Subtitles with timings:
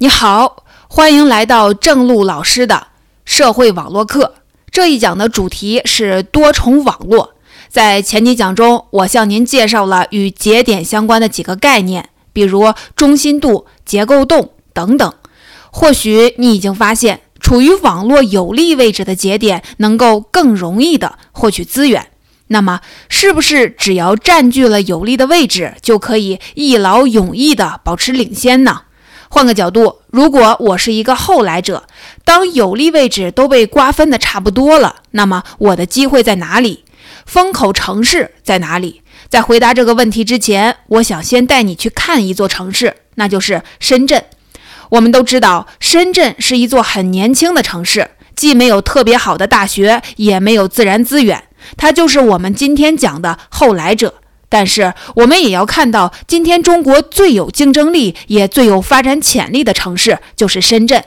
[0.00, 2.86] 你好，欢迎来到正路老师的
[3.24, 4.34] 社会网络课。
[4.70, 7.34] 这一讲的主题是多重网络。
[7.68, 15.12] 在前几讲中，我向您介绍了与节点相关的几个概念，比如中心度、结构洞等等。
[15.72, 22.06] 或许你已经发现，处于网络有利位置的节点能够更容易地获取资源。
[22.46, 28.82] 那么，是不是只要占据了有利的位置，就可以一劳永逸地保持领先呢？
[29.30, 31.84] 换个角度，如果我是一个后来者，
[32.24, 36.84] 当有利位置都被瓜分的差不多了，那么我的机会在哪里？
[37.26, 39.02] 风口城市在哪里？
[39.28, 44.24] 在回答这个问题之前，我想先带你去看一座城市，那就是深圳。
[44.90, 51.44] 我们都知道，深圳是一座很年轻的城市，既没有特别好的大学，也没有自然资源，
[51.76, 54.14] 它就是我们今天讲的后来者。
[54.48, 61.04] 但是，我们也要看到，今天中国最有竞争力也最有发展潜力的城市就是深圳。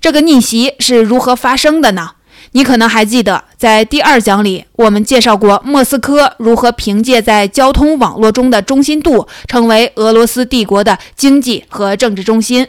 [0.00, 2.10] 这个逆袭是如何发生的呢？
[2.52, 12.66] 你可能还记得，在第二讲里，我们介绍过莫斯科如何凭借在交通网络中的中心度，成为俄罗斯帝国的经济和政治中心。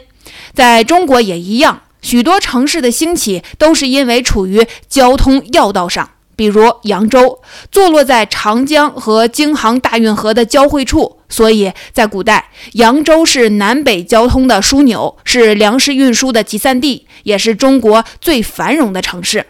[0.54, 6.08] 在中国也一样，许多城市的兴起都是因为处于交通要道上。
[6.34, 19.46] 比如扬州坐落在长江和京杭大运河的交汇处，所以在古代，扬州是南北交通的枢纽，是粮食运输的集散地，也是中国最繁荣的城市。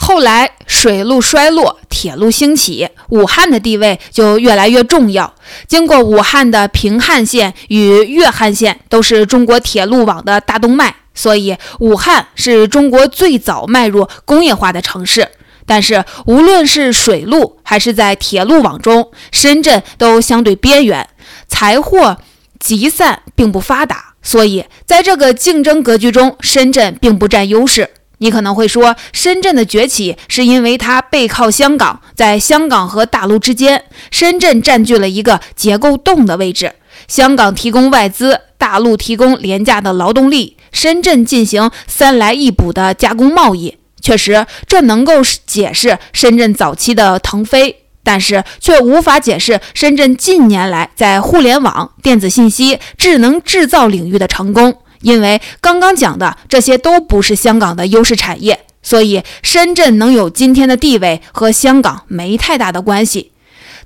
[0.00, 5.34] 后来水路衰落，铁路兴起，武汉的地位就越来越重要。
[5.66, 10.94] 经过武汉的平汉线与粤汉线，都是中国铁路网的大动脉。
[11.14, 15.28] 所以，武汉是中国最早迈入工业化的城市。
[15.66, 21.06] 但是，无论是水路还是在铁路网中，深圳都相对边缘，
[21.48, 22.16] 财货
[22.60, 24.14] 集散并不发达。
[24.22, 27.90] 所以，在这个竞争格局中，深圳并不占优势。
[28.18, 36.72] 你可能会说，深圳的崛起是因为它背靠香港，在香港和大陆之间，深圳占据了一个结构洞的位置。
[37.06, 40.56] 香港提供外资，大陆提供廉价的劳动力。
[40.72, 54.76] 深圳进行三来一补的加工贸易，确实这能够解释深圳早期的腾飞，但是却无法解释深圳近年来在互联网、电子信息、智能制造领域的成功。
[55.02, 63.32] 因为刚刚讲的这些都不是香港的优势产业，所以深圳能有今天的地位和香港没太大的关系。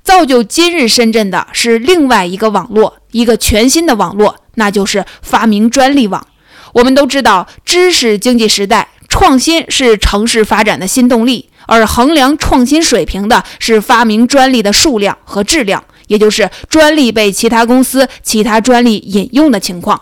[0.03, 6.27] 造就今日深圳的是另外一个网络，一个全新的网络，那就是发明专利网。
[6.73, 20.01] 我们都知道，知识经济时代，创新是城市发展的新动力，而衡量创新水平的是发明专利的数量和质量，也就是专利被其他公司、其他专利引用的情况。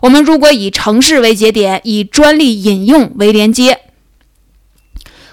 [0.00, 3.80] 我们如果以城市为节点，以专利引用为连接，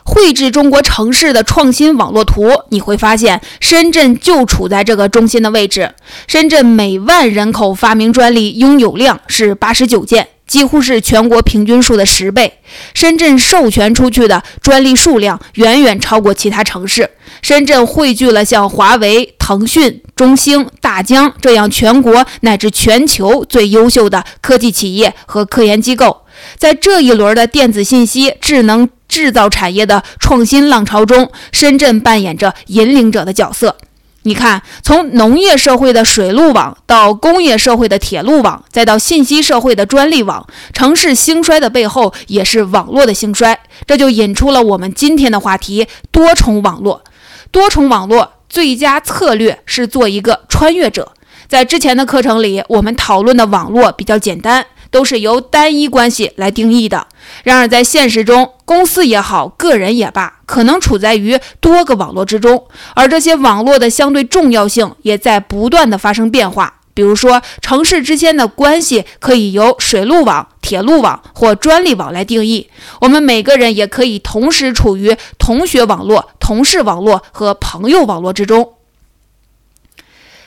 [0.04, 5.94] 绘制中国城市的创新网络图，你会发现，深圳就处在这个中心的位置。
[6.28, 10.28] 深圳每万人口发明专利拥有量是八十九件。
[10.48, 12.60] 几乎是全国平均数的十倍。
[12.94, 17.10] 深圳授权出去的专利数量远远超过其他城市。
[17.42, 26.24] 深圳汇聚了像华为、腾讯、中兴、大疆这样全国乃至全球最优秀的科技企业和科研机构。
[26.58, 33.78] 在这一轮的电子信息、智能制造产业的创新浪潮中，深圳扮演着引领者的角色。
[34.24, 43.58] 你看，从农业社会的水路网到工业社会的铁路网，再到信息社会的专利网，城市兴衰的背后也是网络的兴衰。
[43.86, 47.04] 这就引出了我们今天的话题：多重网络。
[47.52, 51.14] 多重网络最佳策略是做一个穿越者。
[51.48, 54.66] 在之前的课程里，我们讨论的网络比较简单。
[54.90, 57.08] 都是由单一关系来定义的。
[57.44, 62.66] 然而，在现实中，公司也好，个人也罢，可能处在于多个网络之中，
[62.96, 66.77] 而这些网络的相对重要性也在不断的发生变化。
[66.98, 72.72] 比如说，城市之间的关系可以由水路网、铁路网或专利网来定义。
[73.02, 78.74] 我们每个人也可以同时处于同学网络、同事网络和朋友网络之中。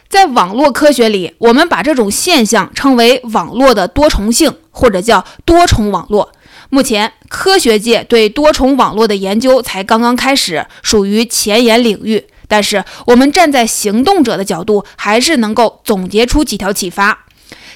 [0.08, 6.32] 在网络科学里，我们把这种现象称为网络的多重性，或者叫多重网络。
[6.68, 12.26] 目前，科学界对多重网络的研究才刚刚开始，属于前沿领域。
[12.50, 17.26] 但是，我们站在行动者的角度，还是能够总结出几条启发。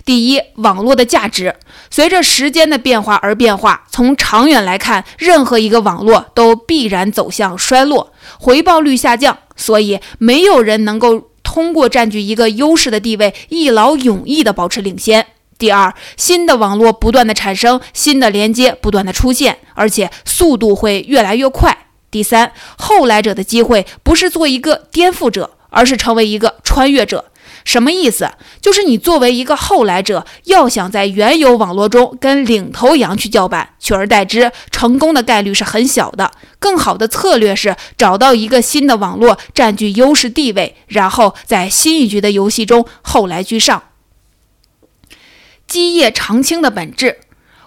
[0.04, 1.54] 第一，网络的价值
[1.90, 3.84] 随着时间的变化而变化。
[3.90, 9.38] 从长远来看，任何一个网络都必然走向衰落，回报率下降。
[9.56, 11.30] 所以，没有人能够。
[11.46, 15.24] 通过占据一个优势的地位，一劳永逸地保持领先。
[15.56, 21.83] 第二，新的网络不断的产生，新的连接不断的出现，而且速度会越来越快。
[22.14, 27.24] 第三，后来者的机会不是做一个颠覆者，而是成为一个穿越者。
[27.64, 28.30] 什么意思？
[28.60, 36.30] 就是你作为一个后来者，要想在原有网络中跟领头羊去叫板，取而代之，成功的概率是很小的。
[36.60, 43.82] 更好的策略是找到一个新的网络，占据优势地位，然后在新一局的游戏中后来居上。
[45.66, 47.18] 基业长青的本质，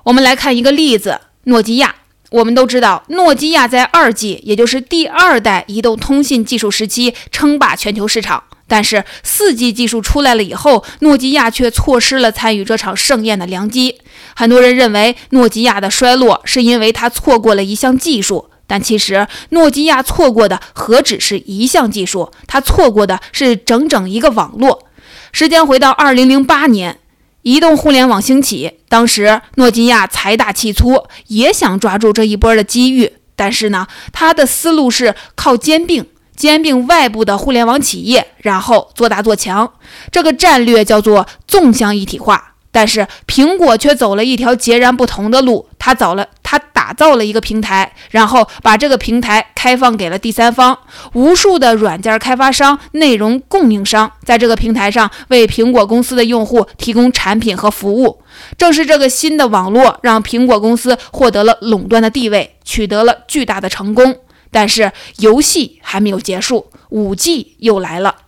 [0.04, 1.96] 我们来看一个例子：诺基亚。
[2.32, 8.44] 我们都知道，诺基亚在二 G，也就是第二代移动通信技术时期称霸全球市场。
[8.70, 14.02] 但是四 G 技术出来了以后，诺基亚却错失了参与这场盛宴的良机。
[14.36, 24.84] 很多人认为诺基亚的衰落是因为它错过了一项技术，但其实诺基亚错过的何止是一项技术，它错过的是整整一个网络。
[25.32, 27.00] 时间回到二零零八年，
[27.48, 36.06] 移动互联网兴起，当时诺基亚财大气粗，也想抓住这一波的机遇，但是呢，他的思路是靠兼并。
[36.36, 39.72] 兼并外部的互联网企业，然后做大做强，
[40.12, 42.56] 这个战略叫做纵向一体化。
[42.78, 50.78] 但是苹果却走了一条截然不同的路，它找了，它打造了一个平台，然后把这个平台开放给了第三方，
[51.14, 58.22] 无数的软件开发商、内容供应商在这个平台上为苹果公司的用户提供产品和服务。
[58.60, 64.18] 正是这个新的网络，让苹果公司获得了垄断的地位，取得了巨大的成功。
[64.52, 68.27] 但是游戏还没有结束，五 G 又来了。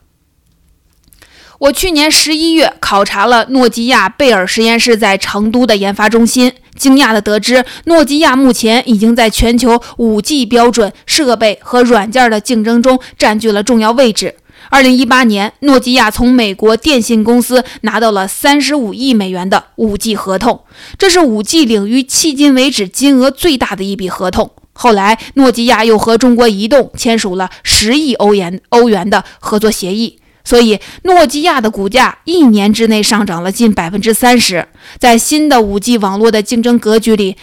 [1.59, 14.35] 我去年十一月考察了诺基亚贝尔实验室在成都的研发中心，惊讶地得知，诺基亚目前已经在全球五 G 标准设备和软件的竞争中占据了重要位置。
[14.69, 20.61] 二零一八年，诺基亚从美国电信公司拿到了三十五亿美元的五 G 合同，
[20.97, 24.49] 这是五 G 领域迄今为止金额最大的一笔合同。
[24.71, 30.19] 后来，诺基亚又和中国移动签署了十亿欧元欧元的合作协议，
[30.49, 34.67] 所以诺基亚的股价一年之内上涨了近百分之三十。
[34.97, 37.37] 在新的 5G 网络的竞争格局里，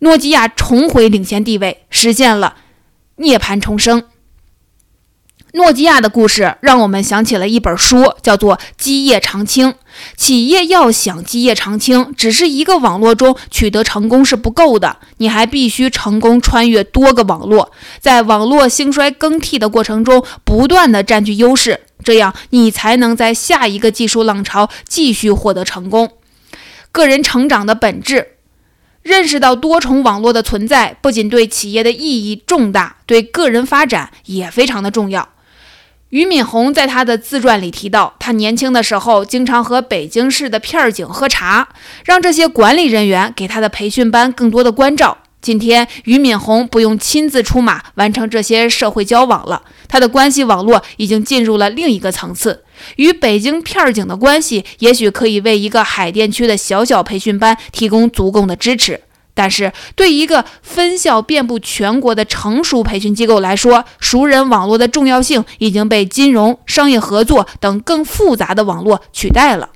[0.00, 2.56] 诺基亚重回领先地位，实现了
[3.16, 4.02] 涅槃重生。
[5.54, 9.70] 诺基亚的故事让我们想起了一本书，叫做《基业长青》。
[10.16, 17.70] 企业要想基业长青，只是一个网络中取得成功是不够的，你还必须成功穿越多个网络，
[18.00, 26.10] 在网络兴衰更替的过程中不断的占据优势，这样你才能在下一个技术浪潮继续获得成功。
[26.90, 28.38] 个人成长的本质，
[29.02, 35.28] 认识到多重网络的存在，不仅对企业的意义重大，对个人发展也非常的重要。
[36.14, 41.68] 俞敏洪在他的自传里提到，他年轻的时候经常和北京市的片儿警喝茶，
[42.04, 45.18] 让这些管理人员给他的培训班更多的关照。
[45.40, 52.62] 今天，俞敏洪不用亲自出马完成这些社会交往了，他的关系网络已经进入了另一个层次。
[52.94, 59.00] 与北京片儿警的关系，也许可以为一个海淀区的小小培训班提供足够的支持。
[59.34, 69.70] 但是对一个分校遍布全国的成熟培训机构来说，熟人网络的重要性已经被金融、商业合作等更复杂的网络取代了。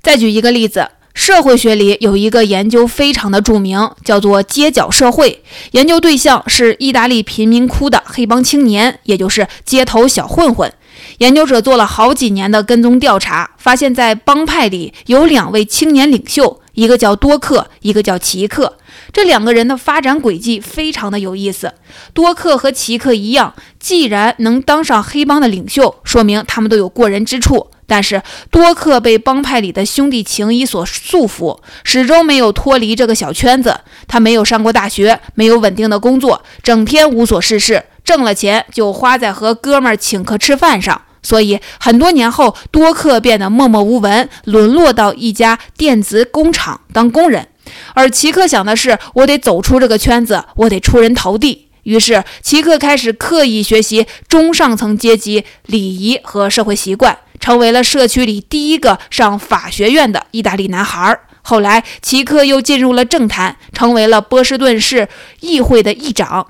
[0.00, 10.72] 再举一个例子，社会学里有一个研究非常的著名，叫做“街角社会”，研究对象是意大利贫民窟的黑帮青年，也就是街头小混混。
[11.18, 18.78] 研究者做了好几年的跟踪调查，发现，在帮派里有两位青年领袖，一个叫多克，一个叫奇克。
[19.12, 21.74] 这两个人的发展轨迹非常的有意思。
[22.12, 27.68] 多克和奇克一样，既然能当上黑帮的领袖，说明他们都有过人之处。
[27.84, 33.80] 但是多克被帮派里的兄弟情谊所束缚，始终没有脱离这个小圈子。
[34.08, 37.84] 他没有上过大学，没有稳定的工作，整天无所事事。
[38.02, 47.48] 挣了钱就花在和哥们儿请客吃饭上，所以很多年后，多克变得默默无闻，沦落到一家电子工厂当工人。
[47.94, 51.68] 而奇克想的是，我得走出这个圈子，我得出人头地。
[51.84, 61.18] 于是，奇克开始刻意学习中上层阶级礼仪和社会习惯，成为了社区里第一个上法学院的意大利男孩。
[61.42, 65.08] 后来，奇克又进入了政坛，成为了波士顿市
[65.40, 66.46] 议会的议长。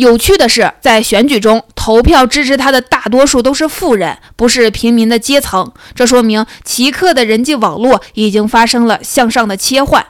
[0.00, 5.70] 有趣的是，在选举中投票支持他的大多数都是富人，不是平民的阶层。
[5.94, 10.06] 这说明奇克的人际网络已经发生了向上的切换。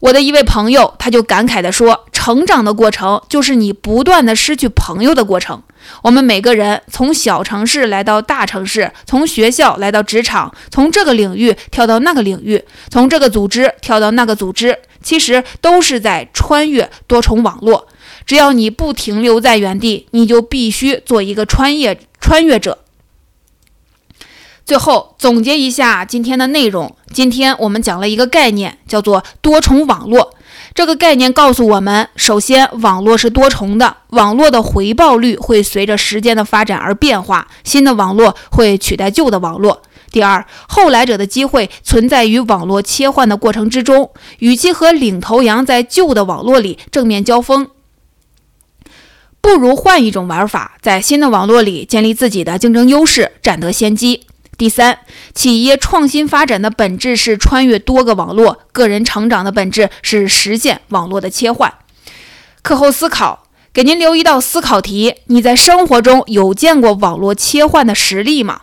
[0.00, 5.62] 我的一位朋友，他就感慨地说：“成长的过程就是你不断的失去朋友的过程。
[6.02, 17.86] 我们每个人从小城市来到大城市，从学校来到职场，从这个领域跳到那个领域，从这个组织跳到那个组织，其实都是在穿越多重网络。
[18.26, 22.80] 只要你不停留在原地，你就必须做一个穿越穿越者。”
[24.66, 26.96] 最后总结一下今天的内容。
[27.12, 30.34] 今天我们讲了一个概念，叫做多重网络。
[30.74, 39.82] 这个概念告诉我们，首先，网络是多重的，网络的回报率会随着时间的发展而变化，新的网络会取代旧的网络。
[40.10, 47.68] 第二，后来者的机会存在于网络切换的过程之中，与其和领头羊在旧的网络里正面交锋，
[49.46, 54.26] 不如换一种玩法，在新的网络里建立自己的竞争优势，占得先机。
[54.58, 54.98] 第三，
[55.36, 61.72] 企业创新发展的本质是穿越多个网络；个人成长的本质是实现网络的切换。
[62.62, 68.62] 课后思考，给您留一道思考题：你在生活中有见过网络切换的实例吗？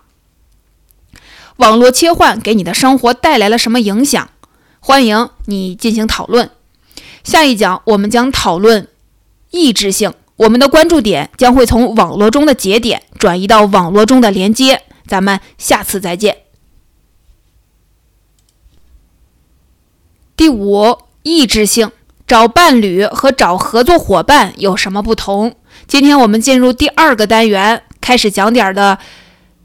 [1.56, 4.30] 网络切换给你的生活带来了什么影响？
[4.82, 6.50] 欢迎你进行讨论。
[7.24, 8.90] 下一讲我们将讨论
[9.52, 14.82] 意志性，我们的关注点将会从网络中的节点转移到网络中的连接。
[15.06, 16.38] 咱们下次再见。
[20.36, 21.92] 第五，意志性，
[22.26, 25.56] 找伴侣和找合作伙伴有什么不同？
[25.88, 28.98] 今天我们进入第二个单元，开始讲点的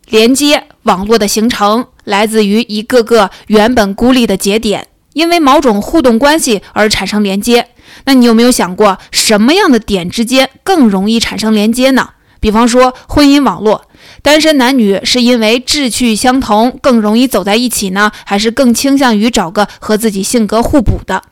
[0.09, 7.67] 连接网络的形成，来自于一个个原本孤立的节点，因为某种互动关系而产生连接。
[8.05, 12.11] 那你有没有想过，什么样的点之间更容易产生连接呢？
[12.39, 13.83] 比方说婚姻网络。
[14.23, 21.25] 单身男女是因为志趣相同更容易走在一起呢，还是更倾向于找个和自己性格互补的？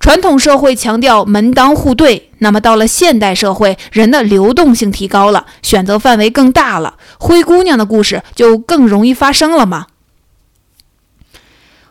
[0.00, 9.86] 传统社会强调门当户对，那么到了现代社会，人的流动性提高了，选择范围更大了，灰姑娘的故事就更容易发生了吗？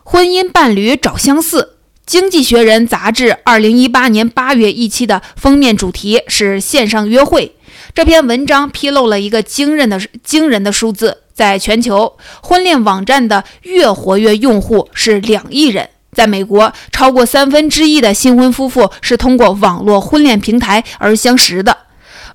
[0.08, 1.62] 婚姻伴侣找相似，
[2.06, 7.56] 《经济学人》杂志二零一八年八月一期的封面主题是线上约会。
[7.92, 15.90] 这篇文章披露了一个惊人的惊人的数字：在全球，婚恋网站的月活跃用户是两亿人。
[16.12, 21.76] 在美国，超过三分之一的新婚夫妇是通过网络婚恋平台而相识的。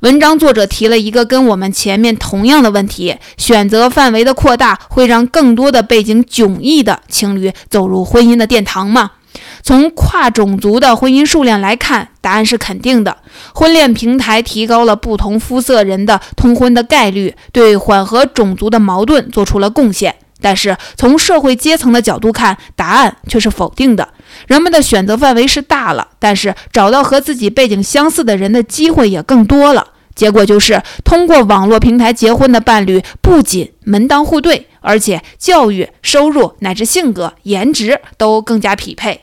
[0.02, 9.12] 文章作者提了一个跟我们前面同样的问题：选择范围的扩大会让更多的背景迥异的情侣走入婚姻的殿堂吗？
[9.62, 13.18] 从跨种族的婚姻数量来看，答案是肯定的。
[13.54, 20.16] 婚恋平台提高了不同肤色人的通婚的概率，对缓和种族的矛盾做出了贡献。
[20.44, 24.10] 但是从社会阶层的角度看，答案却是否定的。
[24.48, 29.90] 人们的选择范围是大了，但是找到和自己背景相似的人的机会也更多了。
[30.16, 39.22] 结果就是，通过网络平台结婚的伴侣不仅门当户对，而且教育、收入乃至性格、颜值都更加匹配。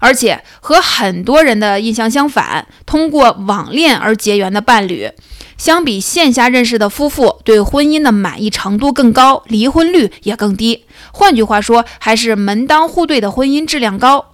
[0.00, 5.10] 而且和很多人的印象相反，通过网恋而结缘的伴侣，
[5.56, 10.84] 相比线下认识的夫妇，对婚姻的满意程度更高，离婚率也更低。
[11.10, 14.32] 换句话说，还是门当户对的婚姻质量高。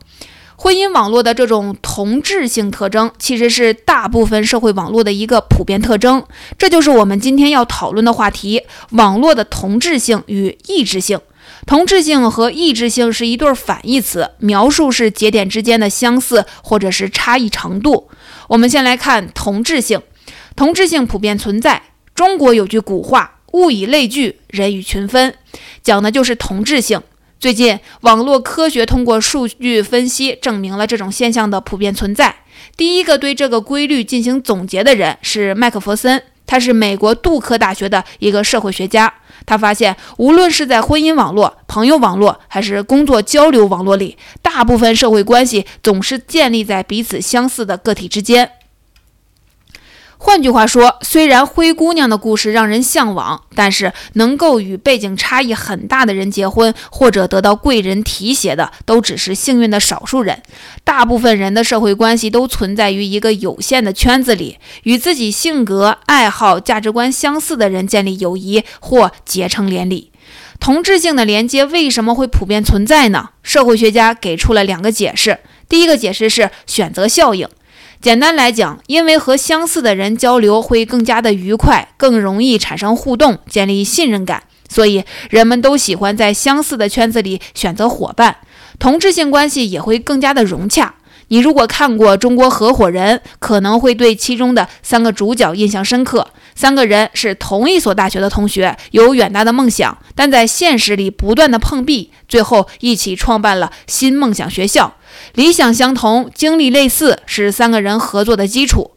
[0.62, 6.22] 婚姻网络的这种同质性特征，其实是大部分社会网络的一个普遍特征。
[6.58, 11.18] 这就是我们今天要讨论的话题：网络的同质性与异质性。
[11.66, 18.10] 同质性和异质性是一对反义词，描述是节点之间的相似或者是差异程度。
[18.48, 20.02] 我们先来看同质性，
[20.54, 21.80] 同质性普遍存在。
[22.14, 25.34] 中国有句古话“物以类聚，人以群分”，
[25.82, 27.00] 讲的就是同质性。
[27.40, 32.36] 最近，网络科学通过数据分析证明了这种现象的普遍存在。
[32.76, 36.22] 第一个对这个规律进行总结的人是麦克弗森。
[36.46, 39.10] 他是美国杜克大学的一个社会学家，
[39.46, 48.50] 他发现，无论是在婚姻网络、朋友网络，还是工作交流网络里，大部分社会关系总是建立在彼此相似的个体之间。
[50.22, 60.42] 换句话说，虽然灰姑娘的故事让人向往，但是能够与背景差异很大的人结婚，或者得到贵人提携的，都只是幸运的少数人。
[60.84, 70.12] 大部分人的社会关系都存在于一个有限的圈子里，与自己性格、爱好、价值观相似的人建立友谊或结成连理。
[70.60, 73.30] 同质性的连接为什么会普遍存在呢？
[73.42, 75.38] 社会学家给出了两个解释。
[75.66, 77.48] 第一个解释是选择效应。
[78.00, 88.38] 简单来讲，因为和相似的人交流会更加的愉快，更容易产生互动，建立信任感，所以人们都喜欢在相似的圈子里选择伙伴，
[88.78, 90.94] 同质性关系也会更加的融洽。
[91.32, 96.26] 你如果看过《中国合伙人》，可能会对其中的三个主角印象深刻。
[96.56, 104.96] 三个人是同一所大学的同学，有远大的梦想，但在现实里不断的碰壁，最后一起创办了新梦想学校。
[105.34, 108.90] 理想相同，经历类似，是三个人合作的基础。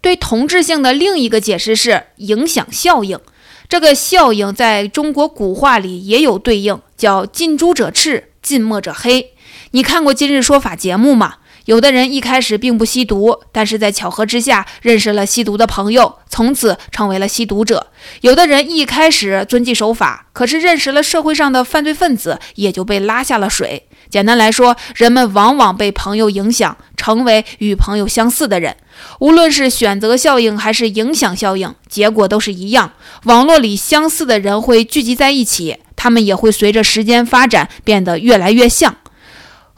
[0.00, 3.20] 对同质性的另一个解释是影响效应。
[3.68, 9.32] 这个效应在中国古话里也有对应，叫近朱者赤，近墨者黑。
[9.72, 11.34] 你看过《今日说法》节目吗？
[11.66, 17.88] 有的人一开始并不吸毒，但是在巧合之下认识了吸毒的朋友，从此成为了吸毒者。
[18.20, 23.88] 有的人一开始遵纪守法，可是认识了社会上的犯罪分子，也就被拉下了水。
[24.08, 28.76] 简单来说，人们往往被朋友影响，成为与朋友相似的人。
[29.18, 32.92] 无论是选择效应还是影响效应，结果都是一样。
[33.24, 38.94] 网络里相似的人会聚集在一起，他们也会随着时间发展变得越来越像。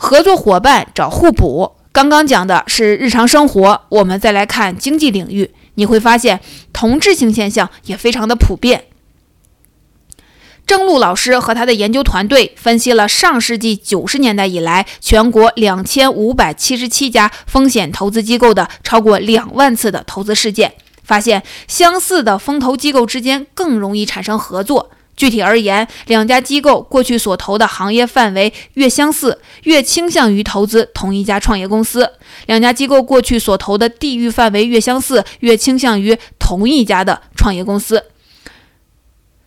[0.01, 1.73] 合作伙伴找互补。
[1.91, 6.41] 刚刚讲的是日常生活，我们再来看经济领域，你会发现
[6.73, 8.85] 同质性现象也非常的普遍。
[10.65, 24.91] 郑璐老师和他的研究团队分析了上世纪九十年代以来全国两千五百七十七家风险投资机构的超过两万次的投资事件，发现相似的风投机构之间更容易产生合作。
[25.19, 32.05] 具体而言，两家机构过去所投的行业范围越相似，越倾向于投资同一家创业公司；
[32.47, 37.99] 两家机构过去所投的地域范围越相似，越倾向于同一家的创业公司；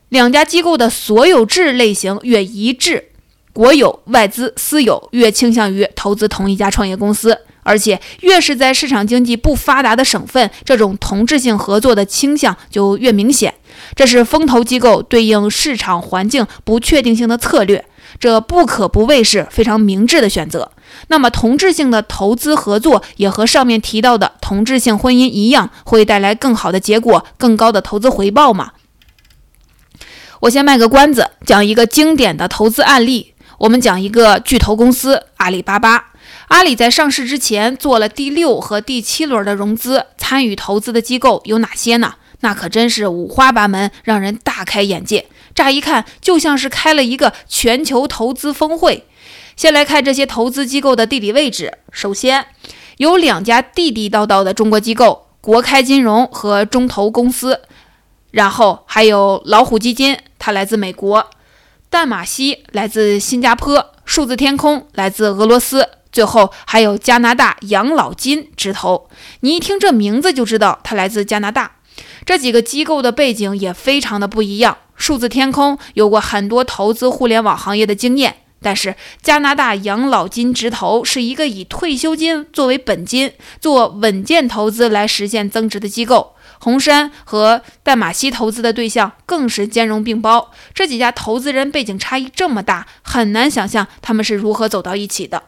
[0.09, 3.05] 两家机构的所有制类型越一致，
[3.53, 7.39] 国有、外资、私有越倾向于投资同一家创业公司。
[7.63, 13.53] 而且，越是在市场经济不发达的省份，这种同质性合作的倾向就越明显。
[13.95, 17.85] 这是风投机构对应市场环境不确定性的策略，
[18.19, 20.71] 这不可不谓是非常明智的选择。
[21.07, 28.71] 那么，同质性的投资合作也和上面提到的同质性婚姻一样，会带来更好的结果、更高的投资回报吗？
[30.41, 33.35] 我先卖个关子，讲一个经典的投资案例。
[33.59, 36.10] 我们讲一个巨头公司阿里巴巴。
[36.51, 42.15] 阿里在上市之前做了第六和第七轮的融资，参与投资的机构有哪些呢？
[42.41, 45.27] 那可真是五花八门，让人大开眼界。
[45.55, 49.07] 乍一看就像是开了一个全球投资峰会。
[49.55, 51.77] 先来看这些投资机构的地理位置。
[51.89, 52.45] 首先
[52.97, 57.61] 有两家地地道道的中国机构：国开金融和中投公司。
[58.31, 61.21] 然后还有老虎基金，它来自美国；
[61.89, 65.87] 淡马锡来自新加坡；数字天空来自俄罗斯。
[66.11, 69.09] 最后还有加拿大养老金直投，
[69.41, 71.77] 你一听这名字就知道它来自加拿大。
[72.25, 74.77] 这几个机构的背景也非常的不一样。
[74.95, 86.35] 数字天空有过很多投资互联网行业的经验，但是加拿大养老金直投是一个以退休金作为本金，做稳健投资来实现增值的机构。
[86.59, 90.51] 红杉和淡马锡投资的对象更是兼容并包。
[90.75, 95.41] 这几家投资人背景差异这么大，很难想象他们是如何走到一起的。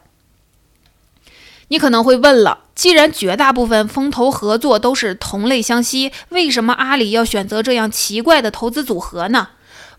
[1.68, 9.48] 你可能会问了，既然绝大部分风投合作都是同类相吸，为什么阿里要选择这样奇怪的投资组合呢？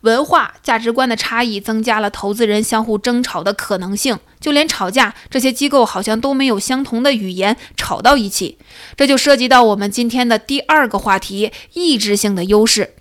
[0.01, 8.59] 文化价值观的差异增加了投资人相互争吵的可能性，就连吵架，这些机构好像都没有相同的语言吵到一起。
[8.95, 12.93] 这就涉及到我们今天的第二个话题：意志性的优势。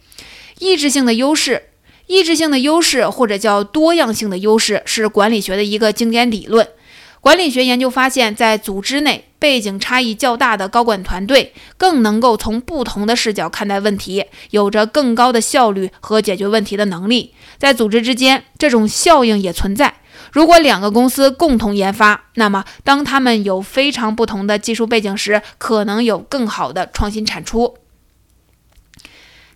[0.61, 1.64] 意志性的优势，
[2.07, 6.66] 意志性的优势或者叫多样性的优势，是管理学的一个经典理论。
[7.24, 17.32] 管理学研究发现，在组织内背景差异较大的高管团队，更能够从不同的视角看待问题，有着更高的效率和解决问题的能力。
[17.56, 19.94] 在组织之间，这种效应也存在。
[20.32, 27.78] 如果两个公司共同研发，那么当他们有非常不同的技术背景时，可能有更好的创新产出。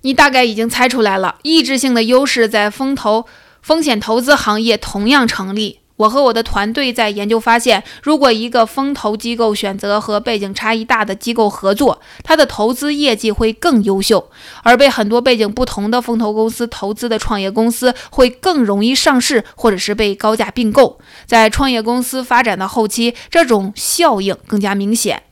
[0.01, 3.27] 你大概已经猜出来了，抑制性的优势在风投、
[3.61, 5.81] 风险投资行业同样成立。
[5.99, 14.31] 我和我的团队在研究发现，如果一个风投机构选择和背景差异大的机构合作，它的投资业绩会更优秀；
[14.63, 21.01] 而被很多背景不同的风投公司投资的创业公司会更容易上市，或者是被高价并购。
[21.27, 25.25] 在创业公司发展的后期，这种效应更加明显。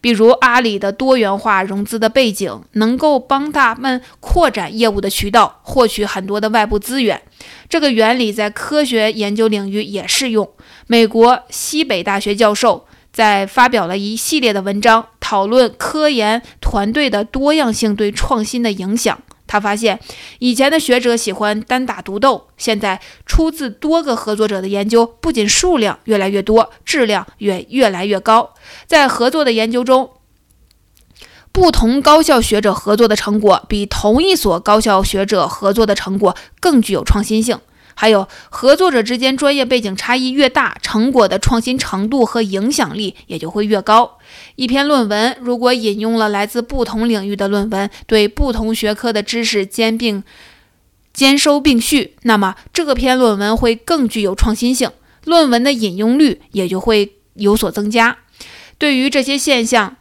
[0.00, 7.20] 比如阿里的多元化融资的背景，能够帮他们扩展业务的渠道，获取很多的外部资源。
[7.68, 10.48] 这个原理在科学研究领域也适用。
[10.86, 19.20] 美国西北大学教授在发表了一系列的文章，讨论科研团队的多样性对创新的影响。
[19.50, 19.98] 他发现，
[20.38, 28.54] 以前的学者喜欢单打独斗，现在出自多个合作者的研究，不仅数量越来越多，质量也越来越高。
[28.86, 30.10] 在合作的研究中，
[31.50, 37.58] 不同高校学者合作的成果，比同一所高校学者合作的成果更具有创新性。
[38.00, 44.16] 还有，合作者之间专业背景差异越大，成果的创新程度和影响力也就会越高。
[44.56, 50.24] 一篇论文如果引用了来自不同领域的论文，对不同学科的知识兼并
[51.12, 54.90] 兼收并蓄，那么这篇论文会更具有创新性，
[55.26, 58.16] 论文的引用率也就会有所增加。
[58.78, 59.98] 对于这些现象，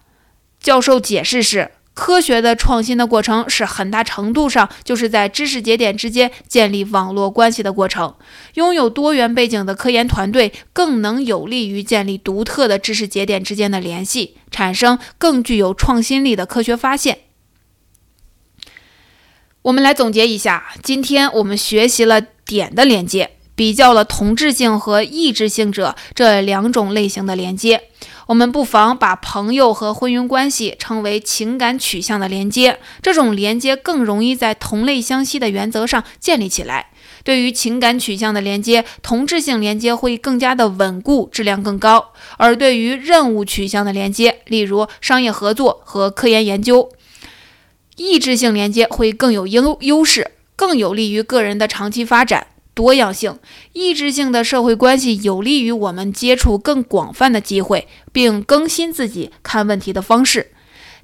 [0.62, 1.72] 教授解释是。
[2.00, 8.16] 科学的创新的过程是很大程度上就是在知识节点之间建立网络关系的过程。
[8.54, 17.20] 拥有多元背景的科研团队更能有利于建立独特的知识节点之间的联系，产生更具有创新力的科学发现。
[19.64, 27.89] 我们来总结一下，今天我们学习了点的连接，比较了同质性和异质性者这两种类型的连接。
[28.30, 36.92] 我们不妨把朋友和婚姻关系称为情感取向的连接，这种连接更容易在同类相吸的原则上建立起来。
[37.24, 46.92] 对于情感取向的连接，同质性连接会更加的稳固，质量更高；而对于任务取向的连接，例如商业合作和科研研究，
[47.96, 52.46] 异质性连接会更有优优势，更有利于个人的长期发展。
[52.80, 53.38] 多样性、
[53.74, 60.54] 异质性的社会关系有利于我们接触更广泛的机会，并更新自己看问题的方式。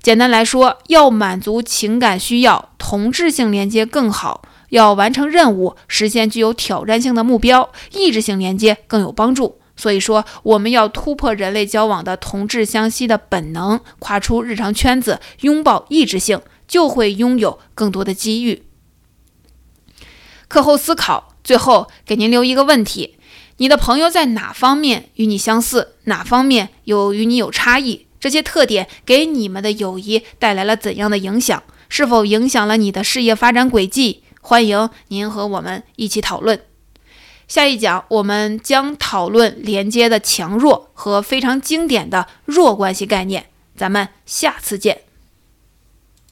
[0.02, 9.60] 简单来说，要满足情感需要，同质性连接更好；要完成任务，实现具有挑战性的目标，异质性连接更有帮助。
[9.76, 18.64] 所以说，我们要突破人类交往的同质相吸的本能，跨出日常圈子，拥抱异质性，就会拥有更多的机遇。
[20.48, 21.35] 课后思考。
[21.46, 23.16] 最后给您留一个问题：
[23.58, 28.08] 你的朋友在哪方面与你相似，哪方面有与你有差异？
[28.20, 31.62] 这些特点给你们的友谊带来了怎样的影响？
[31.88, 34.24] 是否影响了你的事业发展轨迹？
[34.42, 36.60] 欢迎您和我们一起讨论。
[37.48, 43.46] 下一讲我们将讨论连接的强弱和非常经典的弱关系概念。
[43.78, 45.05] 咱们下次见。